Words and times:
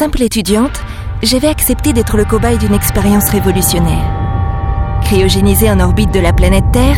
simple 0.00 0.22
étudiante, 0.22 0.80
j'avais 1.22 1.48
accepté 1.48 1.92
d'être 1.92 2.16
le 2.16 2.24
cobaye 2.24 2.56
d'une 2.56 2.72
expérience 2.72 3.28
révolutionnaire. 3.28 4.10
Cryogénisé 5.02 5.70
en 5.70 5.78
orbite 5.78 6.10
de 6.10 6.20
la 6.20 6.32
planète 6.32 6.64
Terre, 6.72 6.96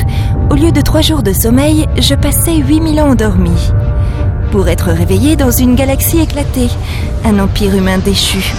au 0.51 0.55
lieu 0.55 0.71
de 0.71 0.81
trois 0.81 1.01
jours 1.01 1.25
de 1.25 1.33
sommeil, 1.33 1.89
je 1.99 2.15
passais 2.15 2.55
8000 2.55 3.01
ans 3.01 3.11
endormi. 3.11 3.73
Pour 4.53 4.69
être 4.69 4.93
réveillé 4.93 5.35
dans 5.35 5.51
une 5.51 5.75
galaxie 5.75 6.21
éclatée, 6.21 6.69
un 7.25 7.41
empire 7.41 7.75
humain 7.75 7.99
déchu, 7.99 8.55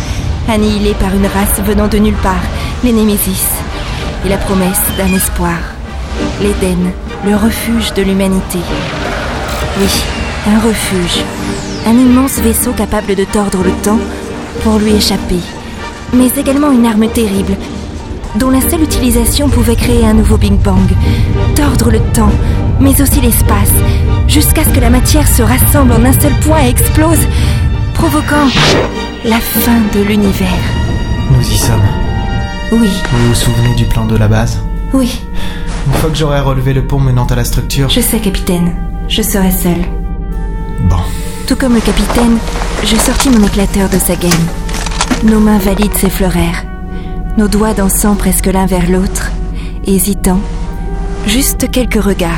annihilé 0.50 0.94
par 0.96 1.16
une 1.16 1.26
race 1.26 1.62
venant 1.66 1.88
de 1.88 2.00
nulle 2.00 2.22
part, 2.22 2.44
les 2.84 2.92
Némésis, 2.92 3.48
et 4.26 4.30
la 4.30 4.38
promesse 4.38 4.84
d'un 4.98 5.16
espoir, 5.16 5.56
l'Éden, 6.42 6.92
le 7.26 7.38
refuge 7.38 7.94
de 7.94 8.02
l'humanité. 8.02 8.60
Oui, 9.80 10.04
un 10.48 10.60
refuge, 10.60 11.24
un 11.88 11.94
immense 11.94 12.40
vaisseau 12.40 12.74
capable 12.74 13.16
de 13.16 13.24
tordre 13.24 13.64
le 13.64 13.72
temps 13.84 14.00
pour 14.62 14.78
lui 14.80 14.94
échapper, 14.96 15.40
mais 16.14 16.28
également 16.38 16.72
une 16.72 16.86
arme 16.86 17.08
terrible, 17.08 17.56
dont 18.36 18.50
la 18.50 18.62
seule 18.62 18.84
utilisation 18.84 19.50
pouvait 19.50 19.76
créer 19.76 20.06
un 20.06 20.14
nouveau 20.14 20.38
Big 20.38 20.54
Bang, 20.54 20.90
tordre 21.56 21.92
le 21.92 22.00
temps, 22.14 22.32
mais 22.80 23.00
aussi 23.02 23.22
l'espace, 23.22 23.72
jusqu'à 24.28 24.64
ce 24.64 24.70
que 24.70 24.80
la 24.80 24.90
matière 24.90 25.28
se 25.28 25.42
rassemble 25.44 25.94
en 25.94 26.06
un 26.06 26.14
seul 26.20 26.34
point 26.42 26.64
et 26.66 26.70
explose, 26.70 27.20
provoquant 27.94 28.48
la 29.26 29.40
fin 29.40 29.80
de 29.94 30.02
l'univers. 30.04 30.48
Nous 31.32 31.42
y 31.48 31.58
sommes. 31.58 31.82
Oui, 32.72 32.90
Vous 33.12 33.28
vous 33.28 33.36
souvenez 33.36 33.76
du 33.76 33.86
plan 33.86 34.06
de 34.06 34.16
la 34.18 34.28
base? 34.28 34.60
Oui, 34.94 35.22
Une 35.88 35.94
fois 35.94 36.10
que 36.10 36.16
j'aurai 36.16 36.40
relevé 36.40 36.74
le 36.74 36.86
pont 36.86 37.00
menant 37.00 37.26
à 37.26 37.36
la 37.36 37.44
structure... 37.44 37.90
je 37.90 38.00
sais, 38.02 38.20
capitaine. 38.20 38.74
Je 39.10 39.22
serai 39.22 39.52
seule. 39.52 39.84
Bon. 40.90 40.98
Tout 41.48 41.56
comme 41.56 41.76
le 41.76 41.82
capitaine, 41.82 42.38
je 42.86 42.96
sortis 42.98 43.30
mon 43.30 43.46
éclateur 43.46 43.90
de 43.90 43.98
sa 43.98 44.16
gaine. 44.16 44.32
Nos 45.24 45.40
mains 45.40 45.58
valides 45.58 45.96
s'effleurèrent, 45.96 46.66
nos 47.38 47.48
doigts 47.48 47.74
dansant 47.74 48.16
presque 48.16 48.48
l'un 48.48 48.66
vers 48.66 48.90
l'autre, 48.90 49.32
hésitants, 49.86 50.42
juste 51.28 51.70
quelques 51.72 52.02
regards. 52.04 52.32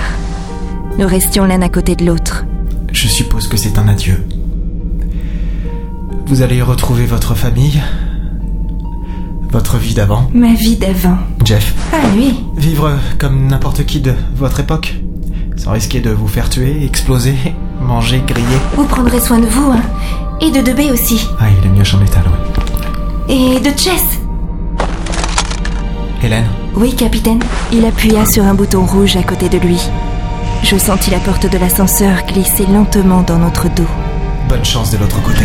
Nous 1.00 1.08
restions 1.08 1.46
l'un 1.46 1.62
à 1.62 1.70
côté 1.70 1.96
de 1.96 2.06
l'autre. 2.06 2.46
Je 2.92 3.08
suppose 3.08 3.48
que 3.48 3.58
c'est 3.58 3.78
un 3.80 3.88
adieu. 3.88 4.24
Vous 6.28 6.42
allez 6.42 6.62
retrouver 6.62 7.06
votre 7.06 7.36
famille? 7.36 7.82
Votre 9.50 9.78
vie 9.78 9.94
d'avant? 9.94 10.30
Ma 10.34 10.54
vie 10.54 10.76
d'avant. 10.76 11.18
Jeff, 11.44 11.74
Ah 11.94 11.98
oui, 12.16 12.36
vivre 12.58 12.92
comme 13.20 13.48
n'importe 13.48 13.86
qui 13.86 14.00
de 14.00 14.14
votre 14.36 14.60
époque? 14.60 14.96
Sans 15.58 15.72
risquer 15.72 16.02
de 16.02 16.10
vous 16.12 16.28
faire 16.28 16.50
tuer, 16.50 16.84
exploser, 16.86 17.36
manger, 17.82 18.22
griller 18.28 18.58
vous 18.76 18.86
prendrez 18.86 19.20
soin 19.20 19.40
de 19.40 19.46
vous, 19.48 19.72
hein. 19.72 19.82
Et 20.42 20.52
de 20.52 20.62
Debé 20.62 20.92
aussi. 20.92 21.28
Ah, 21.40 21.46
il 21.50 21.66
est 21.66 21.72
mieux 21.72 21.84
en 21.94 21.98
métal, 21.98 22.24
oui. 22.28 23.34
Et 23.34 23.60
de 23.60 23.70
Chess. 23.78 24.20
Hélène 26.22 26.48
Oui, 26.76 26.94
capitaine. 26.96 27.40
Il 27.72 27.86
appuya 27.86 28.26
sur 28.26 28.44
un 28.44 28.54
bouton 28.54 28.86
rouge 28.86 29.16
à 29.16 29.24
côté 29.24 29.50
de 29.50 29.58
lui. 29.58 29.80
Je 30.64 30.78
sentis 30.78 31.12
la 31.12 31.20
porte 31.20 31.50
de 31.50 31.58
l'ascenseur 31.58 32.24
glisser 32.28 32.66
lentement 32.66 33.22
dans 33.22 33.38
notre 33.38 33.70
dos. 33.70 33.88
Bonne 34.50 34.66
chance 34.66 34.92
de 34.92 34.98
l'autre 34.98 35.22
côté. 35.24 35.44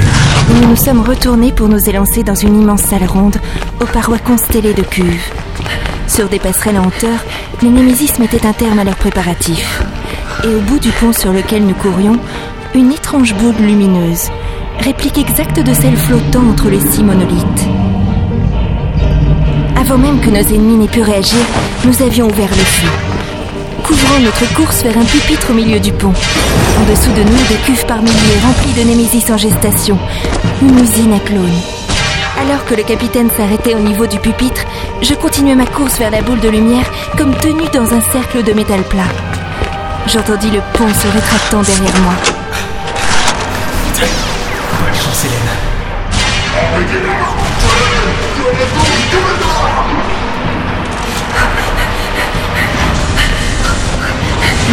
Nous 0.54 0.68
nous 0.68 0.76
sommes 0.76 1.00
retournés 1.00 1.52
pour 1.52 1.68
nous 1.68 1.88
élancer 1.88 2.22
dans 2.22 2.34
une 2.34 2.60
immense 2.60 2.82
salle 2.82 3.04
ronde 3.04 3.36
aux 3.80 3.86
parois 3.86 4.18
constellées 4.18 4.74
de 4.74 4.82
cuves. 4.82 5.30
Sur 6.06 6.28
des 6.28 6.38
passerelles 6.38 6.78
en 6.78 6.86
hauteur, 6.86 7.18
les 7.62 7.68
Némésis 7.70 8.18
mettaient 8.18 8.46
un 8.46 8.52
terme 8.52 8.78
à 8.78 8.84
leurs 8.84 8.96
préparatifs. 8.96 9.82
Et 10.44 10.48
au 10.54 10.60
bout 10.60 10.78
du 10.78 10.90
pont 10.90 11.12
sur 11.12 11.32
lequel 11.32 11.64
nous 11.64 11.74
courions, 11.74 12.18
une 12.74 12.92
étrange 12.92 13.34
boule 13.34 13.54
lumineuse, 13.60 14.30
réplique 14.80 15.18
exacte 15.18 15.60
de 15.60 15.74
celle 15.74 15.96
flottant 15.96 16.48
entre 16.50 16.68
les 16.68 16.80
six 16.80 17.02
monolithes. 17.02 17.68
Avant 19.80 19.98
même 19.98 20.20
que 20.20 20.30
nos 20.30 20.36
ennemis 20.36 20.76
n'aient 20.76 20.88
pu 20.88 21.02
réagir, 21.02 21.40
nous 21.84 22.02
avions 22.02 22.26
ouvert 22.26 22.50
le 22.50 22.64
feu 22.64 22.88
couvrant 23.90 24.20
notre 24.20 24.54
course 24.54 24.84
vers 24.84 24.96
un 24.96 25.04
pupitre 25.04 25.50
au 25.50 25.54
milieu 25.54 25.80
du 25.80 25.92
pont. 25.92 26.12
En 26.12 26.90
dessous 26.90 27.10
de 27.10 27.22
nous, 27.22 27.46
des 27.48 27.56
cuves 27.64 27.84
par 27.86 28.00
milliers 28.00 28.40
remplies 28.40 28.80
de 28.80 28.88
Némésis 28.88 29.28
en 29.32 29.36
gestation. 29.36 29.98
Une 30.62 30.78
usine 30.78 31.12
à 31.12 31.18
clones. 31.18 31.60
Alors 32.40 32.64
que 32.66 32.74
le 32.74 32.84
capitaine 32.84 33.28
s'arrêtait 33.36 33.74
au 33.74 33.80
niveau 33.80 34.06
du 34.06 34.20
pupitre, 34.20 34.62
je 35.02 35.14
continuais 35.14 35.56
ma 35.56 35.66
course 35.66 35.98
vers 35.98 36.12
la 36.12 36.22
boule 36.22 36.38
de 36.38 36.48
lumière 36.48 36.88
comme 37.18 37.34
tenue 37.34 37.68
dans 37.74 37.92
un 37.92 38.00
cercle 38.12 38.44
de 38.44 38.52
métal 38.52 38.82
plat. 38.82 39.10
J'entendis 40.06 40.50
le 40.50 40.60
pont 40.72 40.88
se 40.88 41.08
rétractant 41.08 41.62
derrière 41.62 42.00
moi. 42.02 42.14
Le 45.22 45.26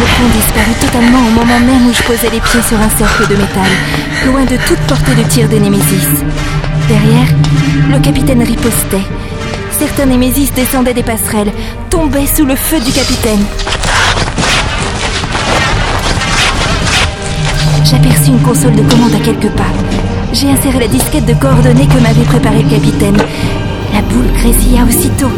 pont 0.00 0.28
disparut 0.32 0.72
totalement 0.80 1.18
au 1.18 1.30
moment 1.32 1.60
même 1.60 1.88
où 1.88 1.92
je 1.92 2.02
posais 2.02 2.30
les 2.30 2.40
pieds 2.40 2.62
sur 2.62 2.80
un 2.80 2.88
cercle 2.88 3.28
de 3.28 3.36
métal, 3.36 3.68
loin 4.24 4.44
de 4.44 4.56
toute 4.66 4.78
portée 4.86 5.14
de 5.14 5.22
tir 5.24 5.48
des 5.48 5.60
Némésis. 5.60 6.24
Derrière, 6.88 7.28
le 7.90 7.98
capitaine 7.98 8.42
ripostait. 8.42 9.04
Certains 9.78 10.06
Némésis 10.06 10.50
descendaient 10.54 10.94
des 10.94 11.02
passerelles, 11.02 11.52
tombaient 11.90 12.26
sous 12.26 12.46
le 12.46 12.56
feu 12.56 12.80
du 12.80 12.92
capitaine. 12.92 13.44
J'aperçus 17.84 18.30
une 18.30 18.40
console 18.40 18.76
de 18.76 18.82
commande 18.82 19.14
à 19.14 19.20
quelques 19.20 19.50
pas. 19.50 20.07
J'ai 20.40 20.50
inséré 20.50 20.78
la 20.78 20.86
disquette 20.86 21.26
de 21.26 21.34
coordonnées 21.34 21.88
que 21.88 21.98
m'avait 21.98 22.22
préparée 22.22 22.62
le 22.62 22.70
capitaine. 22.70 23.16
La 23.92 24.02
boule 24.02 24.30
grésilla 24.34 24.84
aussitôt. 24.84 25.30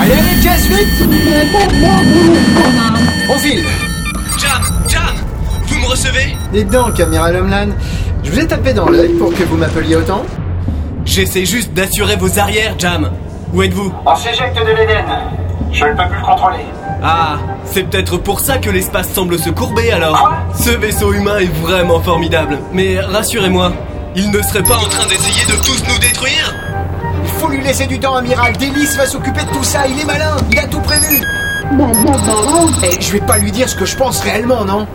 Allez, 0.00 0.12
allez, 0.12 0.42
Jess, 0.42 0.66
vite 0.66 1.08
On 3.28 3.38
file 3.38 3.64
Jam 4.38 4.62
Jam 4.88 5.14
Vous 5.66 5.78
me 5.78 5.86
recevez? 5.86 6.36
Dites 6.52 6.68
donc, 6.70 6.98
amiral 6.98 7.36
Homeland, 7.36 7.68
je 8.24 8.32
vous 8.32 8.40
ai 8.40 8.46
tapé 8.48 8.72
dans 8.72 8.88
l'œil 8.88 9.10
pour 9.10 9.32
que 9.32 9.44
vous 9.44 9.56
m'appeliez 9.56 9.94
autant 9.94 10.24
J'essaie 11.04 11.44
juste 11.44 11.72
d'assurer 11.74 12.16
vos 12.16 12.40
arrières, 12.40 12.74
Jam. 12.76 13.08
Où 13.52 13.62
êtes-vous? 13.62 13.92
On 14.04 14.16
s'éjecte 14.16 14.56
de 14.56 14.76
l'Éden. 14.76 15.04
Je 15.70 15.84
ne 15.84 15.90
peux 15.90 16.08
plus 16.08 16.18
le 16.18 16.24
contrôler. 16.24 16.64
Ah, 17.04 17.38
c'est 17.64 17.82
peut-être 17.82 18.16
pour 18.16 18.38
ça 18.38 18.58
que 18.58 18.70
l'espace 18.70 19.12
semble 19.12 19.36
se 19.38 19.50
courber 19.50 19.90
alors. 19.90 20.32
Ce 20.54 20.70
vaisseau 20.70 21.12
humain 21.12 21.38
est 21.38 21.52
vraiment 21.60 22.00
formidable. 22.00 22.58
Mais 22.72 23.00
rassurez-moi, 23.00 23.72
il 24.14 24.30
ne 24.30 24.40
serait 24.40 24.62
pas 24.62 24.76
en 24.76 24.88
train 24.88 25.08
d'essayer 25.08 25.44
de 25.46 25.60
tous 25.64 25.82
nous 25.88 25.98
détruire? 25.98 26.54
Il 27.24 27.30
faut 27.30 27.48
lui 27.48 27.60
laisser 27.60 27.86
du 27.86 27.98
temps, 27.98 28.14
amiral. 28.14 28.56
Délice 28.56 28.96
va 28.96 29.06
s'occuper 29.06 29.42
de 29.42 29.50
tout 29.50 29.64
ça. 29.64 29.86
Il 29.88 29.98
est 29.98 30.04
malin. 30.04 30.36
Il 30.52 30.58
a 30.58 30.66
tout 30.68 30.80
prévu. 30.80 31.20
Eh, 32.84 33.00
je 33.00 33.12
vais 33.12 33.20
pas 33.20 33.38
lui 33.38 33.50
dire 33.50 33.68
ce 33.68 33.74
que 33.74 33.84
je 33.84 33.96
pense 33.96 34.20
réellement, 34.20 34.64
non? 34.64 34.86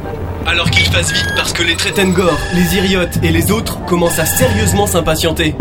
Alors 0.46 0.70
qu'il 0.70 0.86
fasse 0.86 1.12
vite 1.12 1.34
parce 1.36 1.52
que 1.52 1.64
les 1.64 1.76
Tretengor, 1.76 2.38
les 2.54 2.76
Iriotes 2.78 3.18
et 3.22 3.32
les 3.32 3.52
autres 3.52 3.84
commencent 3.86 4.20
à 4.20 4.26
sérieusement 4.26 4.88
s'impatienter. 4.88 5.56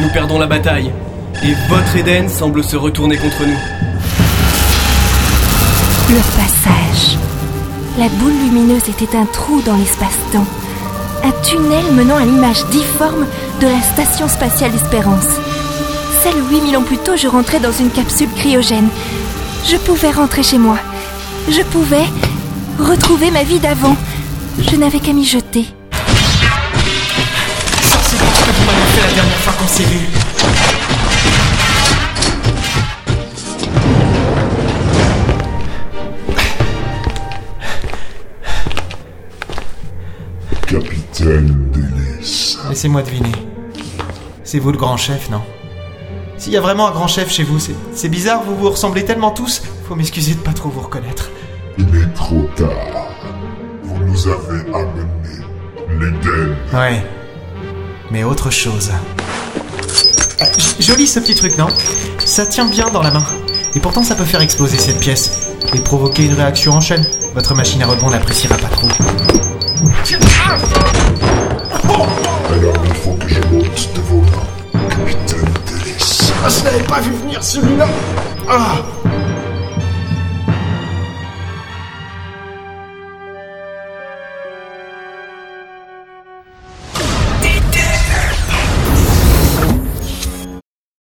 Nous 0.00 0.08
perdons 0.08 0.38
la 0.38 0.46
bataille. 0.46 0.90
Et 1.42 1.52
votre 1.68 1.96
Eden 1.96 2.30
semble 2.30 2.64
se 2.64 2.76
retourner 2.76 3.18
contre 3.18 3.44
nous. 3.44 3.58
Le 6.08 6.20
passage. 6.36 7.18
La 7.98 8.08
boule 8.08 8.32
lumineuse 8.32 8.88
était 8.88 9.16
un 9.16 9.26
trou 9.26 9.60
dans 9.62 9.74
l'espace-temps. 9.74 10.46
Un 11.24 11.32
tunnel 11.42 11.84
menant 11.94 12.14
à 12.14 12.24
l'image 12.24 12.64
difforme 12.66 13.26
de 13.60 13.66
la 13.66 13.82
station 13.82 14.28
spatiale 14.28 14.72
Espérance. 14.72 15.34
Celle 16.22 16.40
où 16.40 16.48
8000 16.48 16.76
ans 16.76 16.84
plus 16.84 16.98
tôt, 16.98 17.16
je 17.16 17.26
rentrais 17.26 17.58
dans 17.58 17.72
une 17.72 17.90
capsule 17.90 18.28
cryogène. 18.36 18.88
Je 19.64 19.76
pouvais 19.78 20.12
rentrer 20.12 20.44
chez 20.44 20.58
moi. 20.58 20.78
Je 21.48 21.62
pouvais 21.62 22.04
retrouver 22.78 23.32
ma 23.32 23.42
vie 23.42 23.58
d'avant. 23.58 23.96
Je 24.60 24.76
n'avais 24.76 25.00
qu'à 25.00 25.12
m'y 25.12 25.24
jeter. 25.24 25.66
Délice. 41.40 42.58
Laissez-moi 42.68 43.02
deviner. 43.02 43.32
C'est 44.44 44.58
vous 44.58 44.72
le 44.72 44.78
grand 44.78 44.96
chef, 44.96 45.30
non? 45.30 45.42
S'il 46.38 46.52
y 46.52 46.56
a 46.56 46.60
vraiment 46.60 46.88
un 46.88 46.90
grand 46.90 47.08
chef 47.08 47.30
chez 47.30 47.42
vous, 47.44 47.58
c'est 47.94 48.08
bizarre, 48.08 48.42
vous 48.44 48.54
vous 48.56 48.70
ressemblez 48.70 49.04
tellement 49.04 49.30
tous. 49.30 49.62
Faut 49.88 49.94
m'excuser 49.94 50.34
de 50.34 50.40
pas 50.40 50.52
trop 50.52 50.68
vous 50.68 50.80
reconnaître. 50.80 51.30
Il 51.78 51.84
est 51.96 52.14
trop 52.14 52.42
tard. 52.56 52.68
Vous 53.82 53.98
nous 54.04 54.28
avez 54.28 54.60
amené 54.74 55.06
l'Éden. 55.98 56.56
Ouais. 56.72 57.04
Mais 58.10 58.22
autre 58.24 58.50
chose. 58.50 58.90
Ah, 60.40 60.44
Joli 60.78 61.06
ce 61.06 61.20
petit 61.20 61.34
truc, 61.34 61.56
non? 61.56 61.68
Ça 62.24 62.44
tient 62.46 62.66
bien 62.66 62.90
dans 62.90 63.02
la 63.02 63.10
main. 63.10 63.24
Et 63.74 63.80
pourtant 63.80 64.02
ça 64.02 64.14
peut 64.14 64.24
faire 64.24 64.40
exploser 64.40 64.78
cette 64.78 65.00
pièce. 65.00 65.50
Et 65.74 65.80
provoquer 65.80 66.26
une 66.26 66.34
réaction 66.34 66.72
en 66.72 66.80
chaîne. 66.80 67.06
Votre 67.34 67.54
machine 67.54 67.82
à 67.82 67.86
rebond 67.86 68.10
n'appréciera 68.10 68.56
pas 68.56 68.68
trop. 68.68 68.88
Alors 71.88 72.74
il 72.84 72.94
faut 72.94 73.12
que 73.12 73.28
je 73.28 73.40
monte 73.52 73.88
de 73.94 74.00
vos 74.02 74.20
mains, 74.20 74.88
capitaine 74.88 75.48
Delis. 75.66 76.32
Ah, 76.44 76.48
je 76.48 76.64
n'avais 76.64 76.84
pas 76.84 77.00
vu 77.00 77.12
venir 77.12 77.42
celui-là 77.42 77.86
Ah 78.48 78.78